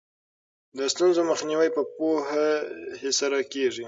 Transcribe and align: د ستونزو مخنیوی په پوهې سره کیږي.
د 0.77 0.79
ستونزو 0.93 1.21
مخنیوی 1.31 1.69
په 1.75 1.81
پوهې 1.95 3.11
سره 3.19 3.37
کیږي. 3.53 3.79